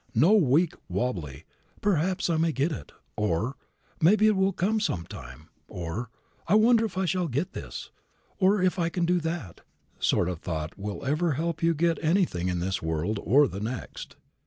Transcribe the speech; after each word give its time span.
No 0.15 0.33
weak, 0.33 0.73
wobbly 0.89 1.43
"Perhaps 1.79 2.27
I 2.27 2.37
may 2.37 2.51
get 2.51 2.71
it," 2.71 2.91
or 3.15 3.55
"Maybe 4.01 4.25
it 4.25 4.35
will 4.35 4.51
come 4.51 4.79
some 4.79 5.05
time," 5.05 5.49
or 5.67 6.09
"I 6.47 6.55
wonder 6.55 6.85
if 6.85 6.97
I 6.97 7.05
shall 7.05 7.27
get 7.27 7.53
this," 7.53 7.91
or 8.39 8.63
"if 8.63 8.79
I 8.79 8.89
can 8.89 9.05
do 9.05 9.19
that" 9.19 9.61
sort 9.99 10.27
of 10.27 10.39
thought 10.39 10.75
will 10.75 11.05
ever 11.05 11.33
help 11.33 11.61
you 11.61 11.73
to 11.73 11.77
get 11.85 12.03
anything 12.03 12.47
in 12.47 12.61
this 12.61 12.81
world 12.81 13.19
or 13.21 13.47
the 13.47 13.59
next. 13.59 14.15